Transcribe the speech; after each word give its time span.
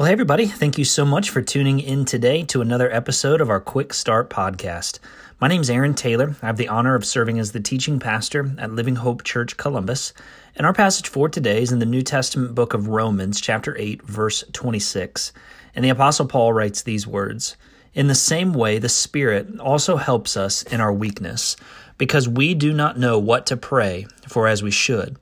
Well, 0.00 0.06
hey, 0.06 0.14
everybody. 0.14 0.46
Thank 0.46 0.78
you 0.78 0.86
so 0.86 1.04
much 1.04 1.28
for 1.28 1.42
tuning 1.42 1.78
in 1.78 2.06
today 2.06 2.42
to 2.44 2.62
another 2.62 2.90
episode 2.90 3.42
of 3.42 3.50
our 3.50 3.60
Quick 3.60 3.92
Start 3.92 4.30
podcast. 4.30 4.98
My 5.42 5.46
name 5.46 5.60
is 5.60 5.68
Aaron 5.68 5.92
Taylor. 5.92 6.36
I 6.40 6.46
have 6.46 6.56
the 6.56 6.68
honor 6.68 6.94
of 6.94 7.04
serving 7.04 7.38
as 7.38 7.52
the 7.52 7.60
teaching 7.60 7.98
pastor 7.98 8.50
at 8.56 8.72
Living 8.72 8.96
Hope 8.96 9.24
Church 9.24 9.58
Columbus. 9.58 10.14
And 10.56 10.66
our 10.66 10.72
passage 10.72 11.06
for 11.06 11.28
today 11.28 11.60
is 11.60 11.70
in 11.70 11.80
the 11.80 11.84
New 11.84 12.00
Testament 12.00 12.54
book 12.54 12.72
of 12.72 12.88
Romans, 12.88 13.42
chapter 13.42 13.76
8, 13.76 14.00
verse 14.00 14.42
26. 14.54 15.34
And 15.74 15.84
the 15.84 15.90
Apostle 15.90 16.26
Paul 16.26 16.54
writes 16.54 16.80
these 16.80 17.06
words 17.06 17.58
In 17.92 18.06
the 18.06 18.14
same 18.14 18.54
way, 18.54 18.78
the 18.78 18.88
Spirit 18.88 19.60
also 19.60 19.98
helps 19.98 20.34
us 20.34 20.62
in 20.62 20.80
our 20.80 20.94
weakness, 20.94 21.56
because 21.98 22.26
we 22.26 22.54
do 22.54 22.72
not 22.72 22.98
know 22.98 23.18
what 23.18 23.44
to 23.48 23.56
pray 23.58 24.06
for 24.26 24.48
as 24.48 24.62
we 24.62 24.70
should. 24.70 25.18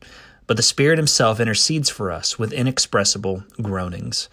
But 0.47 0.56
the 0.56 0.62
Spirit 0.62 0.98
Himself 0.98 1.41
intercedes 1.41 1.91
for 1.91 2.12
us 2.12 2.38
with 2.38 2.52
inexpressible 2.52 3.42
groanings. 3.60 4.28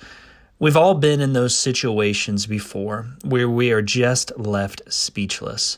We've 0.58 0.78
all 0.78 0.96
been 0.96 1.20
in 1.20 1.34
those 1.34 1.54
situations 1.54 2.46
before 2.46 3.08
where 3.26 3.50
we 3.50 3.74
are 3.74 3.82
just 3.82 4.32
left 4.40 4.82
speechless. 4.88 5.78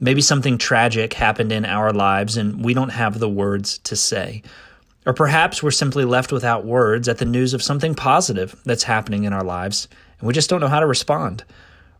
Maybe 0.00 0.20
something 0.20 0.58
tragic 0.58 1.12
happened 1.12 1.52
in 1.52 1.64
our 1.64 1.92
lives 1.92 2.36
and 2.36 2.64
we 2.64 2.74
don't 2.74 2.88
have 2.88 3.20
the 3.20 3.28
words 3.28 3.78
to 3.78 3.94
say. 3.94 4.42
Or 5.06 5.12
perhaps 5.12 5.62
we're 5.62 5.70
simply 5.70 6.04
left 6.04 6.32
without 6.32 6.64
words 6.64 7.08
at 7.08 7.18
the 7.18 7.24
news 7.24 7.54
of 7.54 7.62
something 7.62 7.94
positive 7.94 8.60
that's 8.64 8.82
happening 8.82 9.22
in 9.22 9.32
our 9.32 9.44
lives 9.44 9.86
and 10.18 10.26
we 10.26 10.34
just 10.34 10.50
don't 10.50 10.60
know 10.60 10.66
how 10.66 10.80
to 10.80 10.88
respond. 10.88 11.44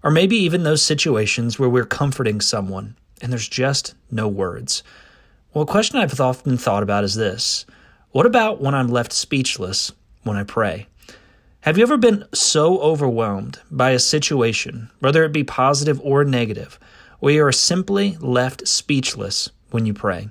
Or 0.03 0.11
maybe 0.11 0.37
even 0.37 0.65
those 0.65 0.83
situations 0.83 1.61
where 1.61 1.69
we're 1.69 1.85
comforting 1.85 2.41
someone 2.41 2.97
and 3.23 3.31
there's 3.31 3.49
just 3.49 3.95
no 4.11 4.27
words. 4.27 4.83
Well, 5.55 5.63
a 5.63 5.67
question 5.67 6.01
I've 6.01 6.21
often 6.21 6.59
thought 6.59 6.83
about 6.83 7.05
is 7.05 7.15
this 7.15 7.67
What 8.11 8.27
about 8.27 8.61
when 8.61 8.75
I'm 8.75 8.89
left 8.89 9.13
speechless 9.13 9.93
when 10.25 10.37
I 10.37 10.43
pray? 10.43 10.89
Have 11.67 11.77
you 11.77 11.83
ever 11.83 11.97
been 11.97 12.25
so 12.33 12.79
overwhelmed 12.79 13.59
by 13.73 13.91
a 13.91 13.99
situation, 13.99 14.89
whether 15.01 15.25
it 15.25 15.33
be 15.33 15.43
positive 15.43 16.01
or 16.01 16.23
negative, 16.23 16.79
where 17.19 17.35
you 17.35 17.45
are 17.45 17.51
simply 17.51 18.17
left 18.21 18.69
speechless 18.69 19.51
when 19.73 19.85
you 19.85 19.93
pray? 19.93 20.29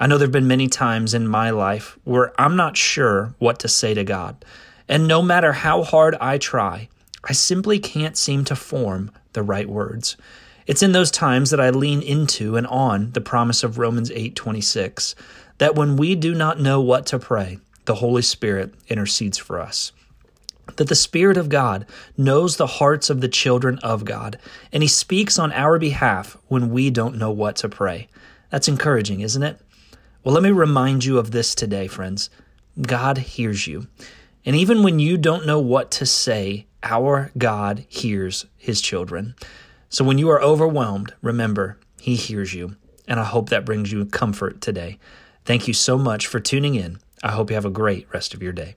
I 0.00 0.06
know 0.06 0.16
there 0.16 0.28
have 0.28 0.32
been 0.32 0.46
many 0.46 0.68
times 0.68 1.12
in 1.12 1.28
my 1.28 1.50
life 1.50 1.98
where 2.04 2.32
I'm 2.40 2.56
not 2.56 2.78
sure 2.78 3.34
what 3.38 3.58
to 3.58 3.68
say 3.68 3.92
to 3.92 4.02
God. 4.02 4.46
And 4.88 5.06
no 5.06 5.20
matter 5.20 5.52
how 5.52 5.82
hard 5.82 6.16
I 6.22 6.38
try, 6.38 6.88
I 7.22 7.34
simply 7.34 7.78
can't 7.78 8.16
seem 8.16 8.46
to 8.46 8.56
form 8.56 9.10
the 9.34 9.42
right 9.42 9.68
words. 9.68 10.16
It's 10.66 10.82
in 10.82 10.92
those 10.92 11.10
times 11.10 11.50
that 11.50 11.60
I 11.60 11.68
lean 11.68 12.00
into 12.00 12.56
and 12.56 12.66
on 12.66 13.12
the 13.12 13.20
promise 13.20 13.62
of 13.62 13.76
Romans 13.76 14.10
8:26 14.10 15.14
that 15.58 15.74
when 15.74 15.98
we 15.98 16.14
do 16.14 16.34
not 16.34 16.60
know 16.60 16.80
what 16.80 17.04
to 17.08 17.18
pray, 17.18 17.58
the 17.84 17.96
Holy 17.96 18.22
Spirit 18.22 18.72
intercedes 18.88 19.36
for 19.36 19.60
us 19.60 19.92
that 20.76 20.88
the 20.88 20.94
Spirit 20.94 21.36
of 21.36 21.48
God 21.48 21.86
knows 22.16 22.56
the 22.56 22.66
hearts 22.66 23.10
of 23.10 23.20
the 23.20 23.28
children 23.28 23.78
of 23.80 24.04
God, 24.04 24.38
and 24.72 24.82
He 24.82 24.88
speaks 24.88 25.38
on 25.38 25.52
our 25.52 25.78
behalf 25.78 26.36
when 26.48 26.70
we 26.70 26.90
don't 26.90 27.18
know 27.18 27.30
what 27.30 27.56
to 27.56 27.68
pray. 27.68 28.08
That's 28.50 28.68
encouraging, 28.68 29.20
isn't 29.20 29.42
it? 29.42 29.60
Well, 30.24 30.34
let 30.34 30.42
me 30.42 30.50
remind 30.50 31.04
you 31.04 31.18
of 31.18 31.30
this 31.30 31.54
today, 31.54 31.88
friends. 31.88 32.30
God 32.80 33.18
hears 33.18 33.66
you. 33.66 33.88
And 34.44 34.56
even 34.56 34.82
when 34.82 34.98
you 34.98 35.16
don't 35.16 35.46
know 35.46 35.60
what 35.60 35.90
to 35.92 36.06
say, 36.06 36.66
our 36.82 37.30
God 37.36 37.84
hears 37.88 38.46
His 38.56 38.80
children. 38.80 39.34
So 39.88 40.04
when 40.04 40.18
you 40.18 40.30
are 40.30 40.42
overwhelmed, 40.42 41.14
remember, 41.22 41.78
He 42.00 42.16
hears 42.16 42.54
you. 42.54 42.76
And 43.08 43.20
I 43.20 43.24
hope 43.24 43.48
that 43.48 43.66
brings 43.66 43.92
you 43.92 44.04
comfort 44.06 44.60
today. 44.60 44.98
Thank 45.44 45.66
you 45.66 45.74
so 45.74 45.98
much 45.98 46.26
for 46.26 46.40
tuning 46.40 46.76
in. 46.76 46.98
I 47.22 47.32
hope 47.32 47.50
you 47.50 47.54
have 47.54 47.64
a 47.64 47.70
great 47.70 48.06
rest 48.12 48.32
of 48.32 48.42
your 48.42 48.52
day. 48.52 48.76